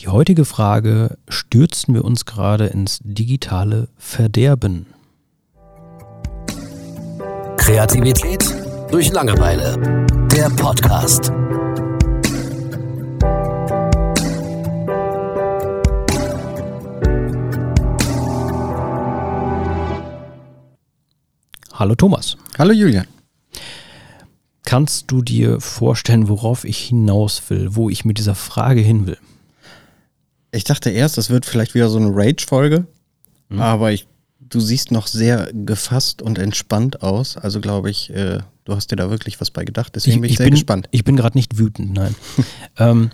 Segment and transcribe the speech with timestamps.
[0.00, 4.86] Die heutige Frage, stürzen wir uns gerade ins digitale Verderben?
[7.56, 8.44] Kreativität
[8.90, 10.06] durch Langeweile.
[10.32, 11.30] Der Podcast.
[21.72, 22.36] Hallo Thomas.
[22.58, 23.06] Hallo Julian.
[24.64, 29.18] Kannst du dir vorstellen, worauf ich hinaus will, wo ich mit dieser Frage hin will?
[30.54, 32.86] Ich dachte erst, das wird vielleicht wieder so eine Rage-Folge,
[33.48, 33.60] mhm.
[33.60, 34.06] aber ich,
[34.40, 37.36] du siehst noch sehr gefasst und entspannt aus.
[37.36, 39.94] Also glaube ich, äh, du hast dir da wirklich was bei gedacht.
[39.94, 40.88] Deswegen ich, bin ich, sehr bin, gespannt.
[40.90, 42.14] Ich bin gerade nicht wütend, nein.
[42.78, 43.10] ähm,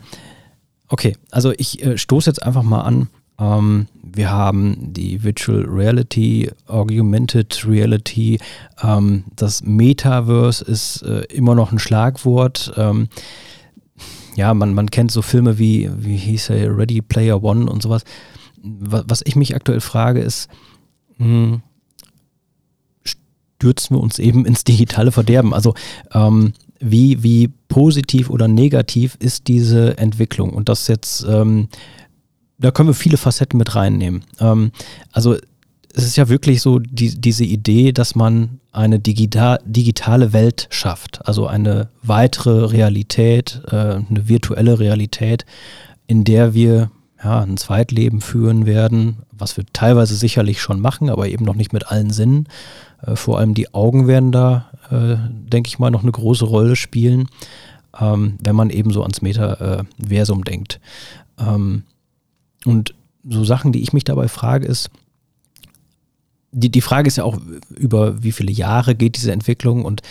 [0.88, 3.08] okay, also ich äh, stoße jetzt einfach mal an
[3.40, 8.38] ähm, wir haben die Virtual Reality, Augmented Reality,
[8.82, 12.72] ähm, das Metaverse ist äh, immer noch ein Schlagwort.
[12.76, 13.08] Ähm,
[14.40, 18.04] ja, man, man kennt so Filme wie, wie hieß er, Ready Player One und sowas.
[18.62, 20.48] Was, was ich mich aktuell frage, ist,
[21.18, 21.62] mh, hm,
[23.02, 25.52] stürzen wir uns eben ins digitale Verderben?
[25.52, 25.74] Also
[26.12, 30.54] ähm, wie, wie positiv oder negativ ist diese Entwicklung?
[30.54, 31.68] Und das jetzt ähm,
[32.60, 34.22] da können wir viele Facetten mit reinnehmen.
[34.38, 34.70] Ähm,
[35.12, 35.36] also
[35.94, 41.26] es ist ja wirklich so die, diese Idee, dass man eine digital, digitale Welt schafft,
[41.26, 45.44] also eine weitere Realität, äh, eine virtuelle Realität,
[46.06, 46.90] in der wir
[47.22, 51.72] ja, ein Zweitleben führen werden, was wir teilweise sicherlich schon machen, aber eben noch nicht
[51.72, 52.46] mit allen Sinnen.
[53.04, 56.76] Äh, vor allem die Augen werden da, äh, denke ich mal, noch eine große Rolle
[56.76, 57.28] spielen,
[57.98, 60.80] ähm, wenn man eben so ans Metaversum denkt.
[61.38, 61.82] Ähm,
[62.64, 62.94] und
[63.28, 64.90] so Sachen, die ich mich dabei frage, ist,
[66.52, 67.38] die, die Frage ist ja auch,
[67.76, 70.02] über wie viele Jahre geht diese Entwicklung und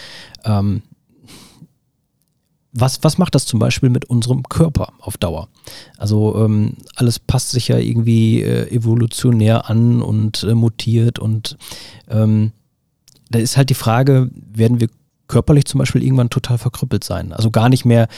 [0.46, 0.82] ähm,
[2.72, 5.50] was, was macht das zum Beispiel mit unserem Körper auf Dauer?
[5.98, 11.58] Also ähm, alles passt sich ja irgendwie äh, evolutionär an und äh, mutiert und
[12.10, 12.52] ähm,
[13.32, 14.90] da ist halt die Frage, werden wir
[15.30, 17.32] körperlich zum Beispiel irgendwann total verkrüppelt sein.
[17.32, 18.10] Also gar nicht mehr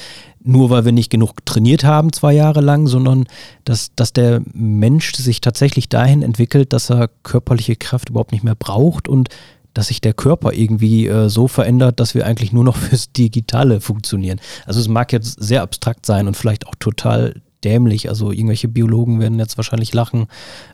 [0.44, 3.28] nur, weil wir nicht genug trainiert haben zwei Jahre lang, sondern
[3.64, 8.56] dass, dass der Mensch sich tatsächlich dahin entwickelt, dass er körperliche Kraft überhaupt nicht mehr
[8.56, 9.30] braucht und
[9.74, 13.82] dass sich der Körper irgendwie äh, so verändert, dass wir eigentlich nur noch fürs Digitale
[13.82, 14.40] funktionieren.
[14.66, 18.10] Also es mag jetzt sehr abstrakt sein und vielleicht auch total dämlich.
[18.10, 20.28] Also irgendwelche Biologen werden jetzt wahrscheinlich lachen,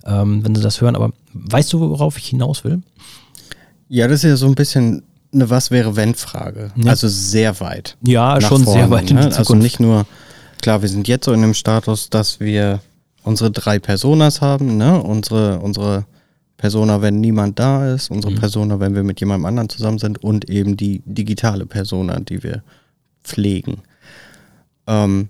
[0.06, 0.96] ähm, wenn sie das hören.
[0.96, 2.82] Aber weißt du, worauf ich hinaus will?
[3.90, 5.04] Ja, das ist ja so ein bisschen
[5.38, 6.72] eine Was wäre wenn Frage.
[6.76, 6.92] Ja.
[6.92, 7.98] Also sehr weit.
[8.02, 9.36] Ja, schon vorne, sehr weit in die ne?
[9.36, 10.06] Also nicht nur,
[10.62, 12.82] klar, wir sind jetzt so in dem Status, dass wir
[13.24, 15.02] unsere drei Personas haben, ne?
[15.02, 16.06] Unsere, unsere
[16.58, 18.40] Persona, wenn niemand da ist, unsere mhm.
[18.40, 22.64] Persona, wenn wir mit jemandem anderen zusammen sind und eben die digitale Persona, die wir
[23.24, 23.84] pflegen.
[24.88, 25.30] Ähm,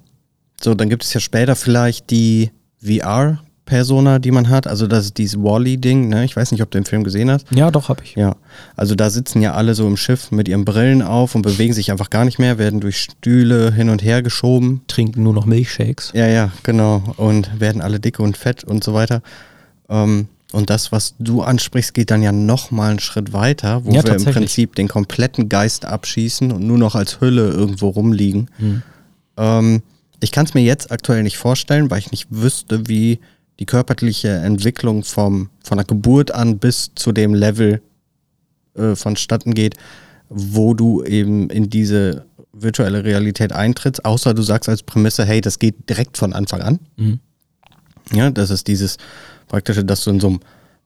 [0.61, 2.51] so, dann gibt es ja später vielleicht die
[2.81, 4.65] VR Persona, die man hat.
[4.65, 6.25] Also das ist dieses Wally-Ding, ne?
[6.25, 7.45] Ich weiß nicht, ob du den Film gesehen hast.
[7.51, 8.15] Ja, doch, habe ich.
[8.15, 8.35] Ja.
[8.75, 11.91] Also da sitzen ja alle so im Schiff mit ihren Brillen auf und bewegen sich
[11.91, 14.81] einfach gar nicht mehr, werden durch Stühle hin und her geschoben.
[14.87, 16.11] Trinken nur noch Milchshakes.
[16.15, 17.03] Ja, ja, genau.
[17.17, 19.21] Und werden alle dick und fett und so weiter.
[19.89, 24.03] Ähm, und das, was du ansprichst, geht dann ja nochmal einen Schritt weiter, wo ja,
[24.03, 28.49] wir im Prinzip den kompletten Geist abschießen und nur noch als Hülle irgendwo rumliegen.
[28.57, 28.81] Hm.
[29.35, 29.81] Ähm,
[30.21, 33.19] ich kann es mir jetzt aktuell nicht vorstellen, weil ich nicht wüsste, wie
[33.59, 37.81] die körperliche Entwicklung vom, von der Geburt an bis zu dem Level
[38.75, 39.75] äh, vonstatten geht,
[40.29, 45.59] wo du eben in diese virtuelle Realität eintrittst, außer du sagst als Prämisse, hey, das
[45.59, 46.79] geht direkt von Anfang an.
[46.95, 47.19] Mhm.
[48.13, 48.97] Ja, das ist dieses
[49.47, 50.39] praktische, dass du in so einem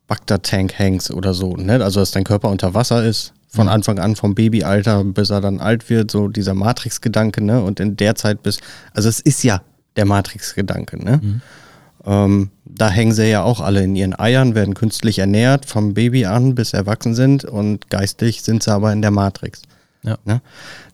[0.08, 1.84] Bagdad-Tank hängst oder so, ne?
[1.84, 3.74] Also dass dein Körper unter Wasser ist, von mhm.
[3.74, 7.62] Anfang an vom Babyalter, bis er dann alt wird, so dieser Matrix-Gedanke, ne?
[7.62, 8.60] Und in der Zeit bis,
[8.94, 9.62] also es ist ja
[9.96, 11.20] der Matrix-Gedanke, ne?
[11.22, 11.42] Mhm.
[12.06, 16.26] Ähm, da hängen sie ja auch alle in ihren Eiern, werden künstlich ernährt, vom Baby
[16.26, 19.62] an bis erwachsen sind und geistig sind sie aber in der Matrix.
[20.04, 20.18] Ja.
[20.26, 20.42] Ne?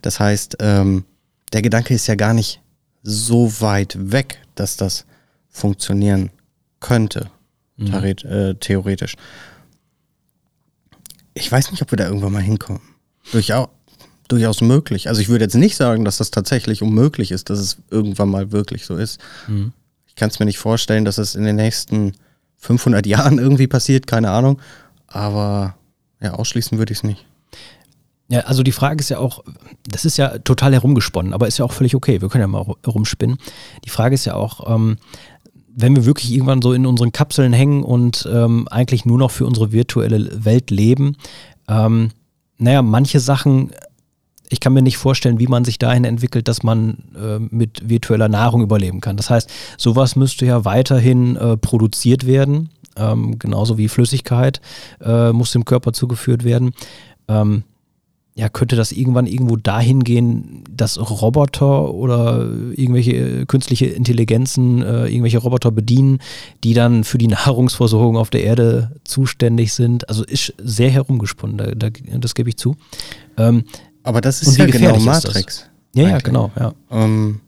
[0.02, 1.06] Das heißt, ähm,
[1.54, 2.62] der Gedanke ist ja gar nicht
[3.04, 5.06] so weit weg, dass das
[5.50, 6.30] funktionieren
[6.82, 7.30] könnte,
[7.78, 7.94] mhm.
[7.94, 9.16] äh, theoretisch.
[11.34, 12.82] Ich weiß nicht, ob wir da irgendwann mal hinkommen.
[13.32, 13.70] Durchaus,
[14.28, 15.08] durchaus möglich.
[15.08, 18.52] Also ich würde jetzt nicht sagen, dass das tatsächlich unmöglich ist, dass es irgendwann mal
[18.52, 19.22] wirklich so ist.
[19.48, 19.72] Mhm
[20.18, 22.14] kann es mir nicht vorstellen, dass es in den nächsten
[22.58, 24.60] 500 Jahren irgendwie passiert, keine Ahnung.
[25.08, 25.76] Aber
[26.22, 27.26] ja, ausschließen würde ich es nicht.
[28.30, 29.44] Ja, also die Frage ist ja auch,
[29.88, 32.22] das ist ja total herumgesponnen, aber ist ja auch völlig okay.
[32.22, 33.38] Wir können ja mal rumspinnen.
[33.86, 34.98] Die Frage ist ja auch, ähm,
[35.74, 39.46] wenn wir wirklich irgendwann so in unseren Kapseln hängen und ähm, eigentlich nur noch für
[39.46, 41.16] unsere virtuelle Welt leben,
[41.70, 42.10] ähm,
[42.58, 43.72] naja, manche Sachen
[44.50, 48.30] ich kann mir nicht vorstellen, wie man sich dahin entwickelt, dass man äh, mit virtueller
[48.30, 49.18] Nahrung überleben kann.
[49.18, 54.62] Das heißt, sowas müsste ja weiterhin äh, produziert werden, ähm, genauso wie Flüssigkeit
[55.02, 56.72] äh, muss dem Körper zugeführt werden.
[57.28, 57.64] Ähm,
[58.38, 65.40] ja, könnte das irgendwann irgendwo dahin gehen, dass Roboter oder irgendwelche künstliche Intelligenzen äh, irgendwelche
[65.40, 66.20] Roboter bedienen,
[66.64, 70.08] die dann für die Nahrungsversorgung auf der Erde zuständig sind?
[70.08, 71.90] Also ist sehr herumgesponnen, da, da,
[72.20, 72.76] das gebe ich zu.
[73.38, 73.64] Ähm,
[74.08, 75.66] Aber das ist ja genau Matrix.
[75.94, 76.12] Ja, eigentlich.
[76.14, 76.74] ja, genau, ja.
[76.92, 77.42] Ähm,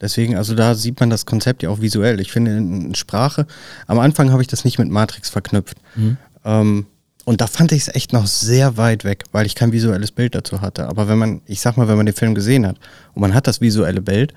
[0.00, 2.20] deswegen, also da sieht man das Konzept ja auch visuell.
[2.20, 3.48] Ich finde in Sprache,
[3.88, 5.76] am Anfang habe ich das nicht mit Matrix verknüpft.
[5.96, 6.16] Mhm.
[6.44, 6.86] Ähm,
[7.24, 10.36] und da fand ich es echt noch sehr weit weg, weil ich kein visuelles Bild
[10.36, 10.86] dazu hatte.
[10.86, 12.76] Aber wenn man, ich sag mal, wenn man den Film gesehen hat
[13.14, 14.32] und man hat das visuelle Bild,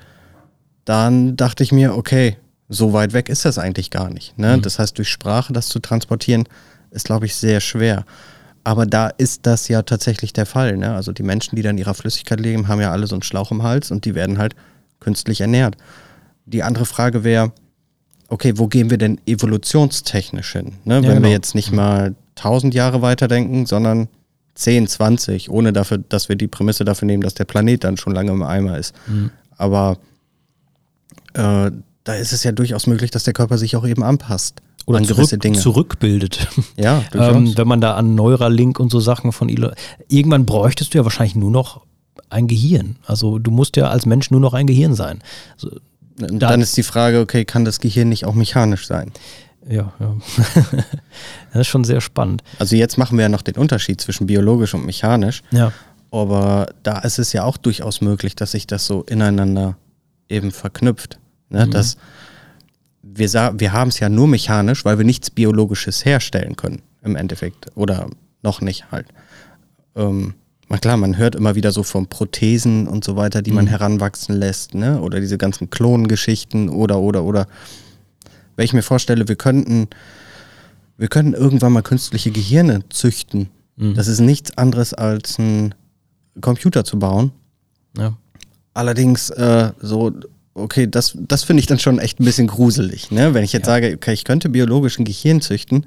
[0.85, 2.37] dann dachte ich mir, okay,
[2.67, 4.39] so weit weg ist das eigentlich gar nicht.
[4.39, 4.57] Ne?
[4.57, 4.63] Mhm.
[4.63, 6.45] Das heißt, durch Sprache das zu transportieren,
[6.89, 8.05] ist, glaube ich, sehr schwer.
[8.67, 10.75] Aber da ist das ja tatsächlich der Fall.
[10.75, 10.93] Ne?
[10.93, 13.49] Also die Menschen, die da in ihrer Flüssigkeit leben, haben ja alle so einen Schlauch
[13.49, 14.57] im Hals und die werden halt
[14.99, 15.77] künstlich ernährt.
[16.45, 17.53] Die andere Frage wäre,
[18.27, 20.73] okay, wo gehen wir denn evolutionstechnisch hin?
[20.83, 20.95] Ne?
[20.95, 21.21] Ja, Wenn genau.
[21.21, 24.09] wir jetzt nicht mal 1000 Jahre weiterdenken, sondern
[24.55, 28.13] 10, 20, ohne dafür, dass wir die Prämisse dafür nehmen, dass der Planet dann schon
[28.13, 28.93] lange im Eimer ist.
[29.07, 29.31] Mhm.
[29.55, 29.97] Aber
[31.35, 31.71] äh,
[32.03, 34.61] da ist es ja durchaus möglich, dass der Körper sich auch eben anpasst.
[34.87, 35.59] Oder an zurück, Dinge.
[35.59, 36.47] zurückbildet.
[36.77, 39.73] Ja, ähm, wenn man da an Neuralink und so Sachen von Elon.
[40.07, 41.81] Irgendwann bräuchtest du ja wahrscheinlich nur noch
[42.29, 42.95] ein Gehirn.
[43.05, 45.21] Also du musst ja als Mensch nur noch ein Gehirn sein.
[45.55, 45.77] Also,
[46.17, 49.11] dann da, ist die Frage, okay, kann das Gehirn nicht auch mechanisch sein?
[49.67, 50.15] Ja, ja.
[51.51, 52.41] das ist schon sehr spannend.
[52.57, 55.43] Also jetzt machen wir ja noch den Unterschied zwischen biologisch und mechanisch.
[55.51, 55.73] Ja.
[56.11, 59.75] Aber da ist es ja auch durchaus möglich, dass sich das so ineinander
[60.29, 61.19] eben verknüpft.
[61.49, 61.65] Ne?
[61.65, 61.71] Mhm.
[61.71, 61.97] Dass
[63.17, 67.67] wir, wir haben es ja nur mechanisch, weil wir nichts Biologisches herstellen können im Endeffekt.
[67.75, 68.09] Oder
[68.43, 69.07] noch nicht halt.
[69.95, 70.35] Ähm,
[70.69, 73.55] na klar, man hört immer wieder so von Prothesen und so weiter, die mhm.
[73.57, 74.99] man heranwachsen lässt, ne?
[75.01, 77.47] Oder diese ganzen Klongeschichten oder, oder, oder
[78.55, 79.87] wenn ich mir vorstelle, wir könnten,
[80.97, 83.49] wir könnten irgendwann mal künstliche Gehirne züchten.
[83.77, 83.93] Mhm.
[83.93, 85.73] Das ist nichts anderes als ein
[86.41, 87.31] Computer zu bauen.
[87.97, 88.17] Ja.
[88.73, 90.11] Allerdings äh, so,
[90.57, 93.11] okay, das, das finde ich dann schon echt ein bisschen gruselig.
[93.11, 93.33] Ne?
[93.33, 93.73] Wenn ich jetzt ja.
[93.73, 95.85] sage, okay, ich könnte biologischen Gehirn züchten,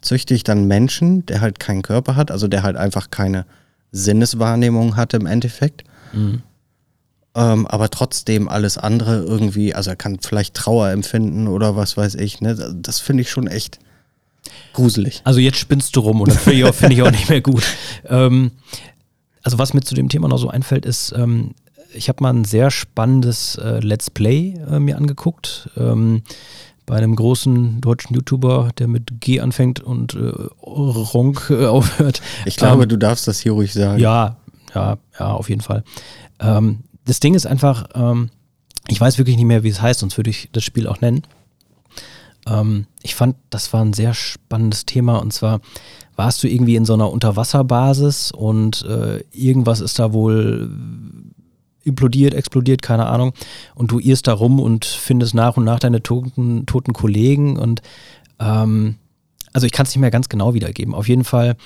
[0.00, 3.46] züchte ich dann Menschen, der halt keinen Körper hat, also der halt einfach keine
[3.92, 5.84] Sinneswahrnehmung hat im Endeffekt.
[6.12, 6.42] Mhm
[7.34, 12.14] ähm, aber trotzdem alles andere irgendwie, also er kann vielleicht Trauer empfinden oder was weiß
[12.14, 12.74] ich, ne?
[12.76, 13.80] Das finde ich schon echt
[14.72, 15.20] gruselig.
[15.24, 17.64] Also jetzt spinnst du rum und das finde ich, auch nicht mehr gut.
[18.06, 18.50] Ähm,
[19.42, 21.54] also was mir zu dem Thema noch so einfällt, ist, ähm,
[21.94, 25.70] ich habe mal ein sehr spannendes äh, Let's Play äh, mir angeguckt.
[25.76, 26.22] Ähm,
[26.86, 30.32] bei einem großen deutschen YouTuber, der mit G anfängt und äh,
[30.62, 32.20] Ronk äh, aufhört.
[32.44, 34.00] Ich glaube, ähm, du darfst das hier ruhig sagen.
[34.00, 34.36] Ja,
[34.74, 35.82] ja, ja, auf jeden Fall.
[36.40, 38.30] Ähm, das Ding ist einfach, ähm,
[38.88, 41.22] ich weiß wirklich nicht mehr, wie es heißt, sonst würde ich das Spiel auch nennen.
[42.46, 45.60] Ähm, ich fand, das war ein sehr spannendes Thema und zwar
[46.16, 50.70] warst du irgendwie in so einer Unterwasserbasis und äh, irgendwas ist da wohl
[51.84, 53.32] implodiert, explodiert, keine Ahnung.
[53.74, 57.82] Und du irrst da rum und findest nach und nach deine toten, toten Kollegen und
[58.40, 58.96] ähm,
[59.52, 60.94] also ich kann es nicht mehr ganz genau wiedergeben.
[60.94, 61.56] Auf jeden Fall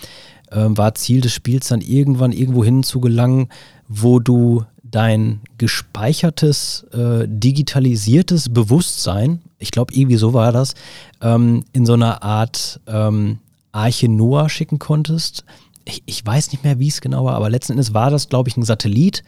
[0.53, 3.49] ähm, war Ziel des Spiels dann irgendwann irgendwo hin zu gelangen,
[3.89, 10.75] wo du dein gespeichertes, äh, digitalisiertes Bewusstsein, ich glaube, irgendwie so war das,
[11.21, 13.39] ähm, in so einer Art ähm,
[13.73, 15.45] Arche Noah schicken konntest.
[15.85, 18.49] Ich, ich weiß nicht mehr, wie es genau war, aber letzten Endes war das, glaube
[18.49, 19.23] ich, ein Satellit,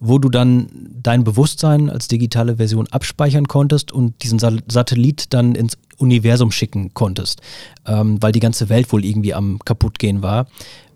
[0.00, 0.68] wo du dann
[1.02, 6.94] dein Bewusstsein als digitale Version abspeichern konntest und diesen Sa Satellit dann ins Universum schicken
[6.94, 7.42] konntest,
[7.86, 10.46] ähm, weil die ganze Welt wohl irgendwie am kaputtgehen war.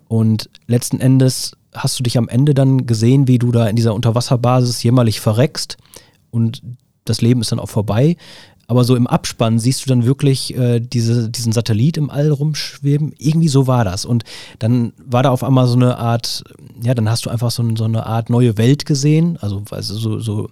[0.07, 3.93] Und letzten Endes hast du dich am Ende dann gesehen, wie du da in dieser
[3.93, 5.77] Unterwasserbasis jämmerlich verreckst
[6.31, 6.61] und
[7.05, 8.17] das Leben ist dann auch vorbei.
[8.67, 13.13] Aber so im Abspann siehst du dann wirklich äh, diese, diesen Satellit im All rumschweben.
[13.17, 14.05] Irgendwie so war das.
[14.05, 14.23] Und
[14.59, 16.43] dann war da auf einmal so eine Art,
[16.81, 19.37] ja, dann hast du einfach so, so eine Art neue Welt gesehen.
[19.41, 20.49] Also, also so, so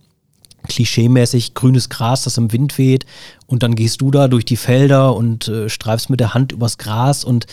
[0.67, 3.05] klischeemäßig grünes Gras, das im Wind weht
[3.47, 6.77] und dann gehst du da durch die Felder und äh, streifst mit der Hand übers
[6.77, 7.47] Gras und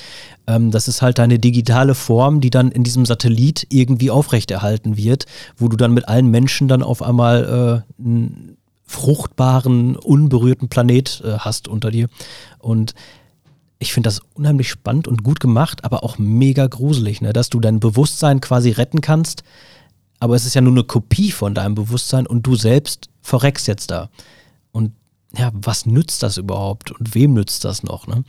[0.47, 5.27] ähm, das ist halt deine digitale Form, die dann in diesem Satellit irgendwie aufrechterhalten wird,
[5.57, 8.57] wo du dann mit allen Menschen dann auf einmal äh, einen
[8.91, 12.09] fruchtbaren, unberührten Planet äh, hast unter dir
[12.59, 12.95] und
[13.79, 17.33] ich finde das unheimlich spannend und gut gemacht, aber auch mega gruselig, ne?
[17.33, 19.45] dass du dein Bewusstsein quasi retten kannst,
[20.19, 23.91] aber es ist ja nur eine Kopie von deinem Bewusstsein und du selbst verreckst jetzt
[23.91, 24.11] da.
[24.73, 24.93] Und
[25.37, 28.09] ja, was nützt das überhaupt und wem nützt das noch?
[28.09, 28.25] Ne?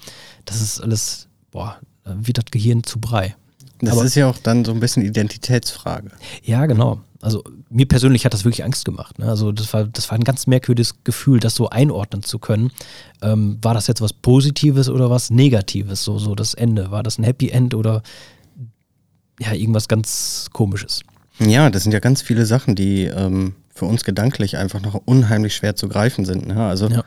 [0.45, 3.35] Das ist alles, boah, wie das Gehirn zu Brei.
[3.81, 6.11] Das Aber, ist ja auch dann so ein bisschen Identitätsfrage.
[6.43, 7.01] Ja, genau.
[7.21, 9.19] Also mir persönlich hat das wirklich Angst gemacht.
[9.19, 9.27] Ne?
[9.27, 12.71] Also das war, das war ein ganz merkwürdiges Gefühl, das so einordnen zu können.
[13.21, 16.03] Ähm, war das jetzt was Positives oder was Negatives?
[16.03, 16.91] So, so das Ende.
[16.91, 18.01] War das ein Happy End oder
[19.39, 21.01] ja, irgendwas ganz Komisches?
[21.39, 25.55] Ja, das sind ja ganz viele Sachen, die ähm, für uns gedanklich einfach noch unheimlich
[25.55, 26.47] schwer zu greifen sind.
[26.47, 26.63] Ne?
[26.63, 27.03] Also ja.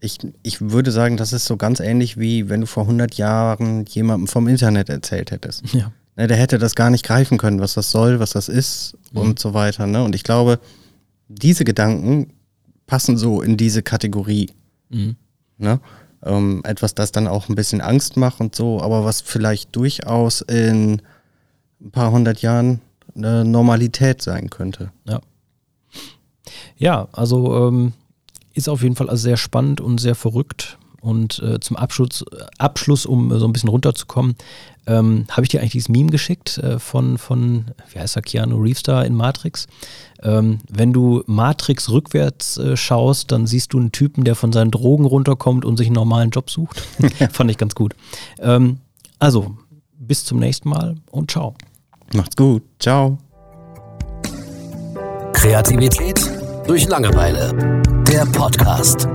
[0.00, 3.84] ich, ich würde sagen, das ist so ganz ähnlich wie wenn du vor 100 Jahren
[3.86, 5.72] jemandem vom Internet erzählt hättest.
[5.74, 5.92] Ja.
[6.16, 9.20] Ne, der hätte das gar nicht greifen können, was das soll, was das ist mhm.
[9.20, 9.86] und so weiter.
[9.86, 10.02] Ne?
[10.02, 10.58] Und ich glaube,
[11.28, 12.32] diese Gedanken
[12.86, 14.50] passen so in diese Kategorie.
[14.88, 15.16] Mhm.
[15.58, 15.80] Ne?
[16.22, 20.42] Ähm, etwas, das dann auch ein bisschen Angst macht und so, aber was vielleicht durchaus
[20.42, 21.00] in
[21.80, 22.80] ein paar hundert Jahren
[23.14, 24.92] eine Normalität sein könnte.
[25.06, 25.20] Ja.
[26.76, 27.92] Ja, also ähm,
[28.54, 30.78] ist auf jeden Fall also sehr spannend und sehr verrückt.
[31.00, 32.24] Und äh, zum Abschluss,
[32.58, 34.36] Abschluss, um so ein bisschen runterzukommen,
[34.86, 38.56] ähm, habe ich dir eigentlich dieses Meme geschickt äh, von, von, wie heißt er, Keanu
[38.56, 39.66] Reeves da in Matrix.
[40.22, 44.70] Ähm, wenn du Matrix rückwärts äh, schaust, dann siehst du einen Typen, der von seinen
[44.70, 46.80] Drogen runterkommt und sich einen normalen Job sucht.
[47.32, 47.94] Fand ich ganz gut.
[48.38, 48.78] Ähm,
[49.18, 49.56] also,
[49.98, 51.54] bis zum nächsten Mal und ciao.
[52.14, 52.62] Macht's gut.
[52.78, 53.18] Ciao.
[55.32, 56.20] Kreativität
[56.66, 57.82] durch Langeweile.
[58.06, 59.08] Der Podcast.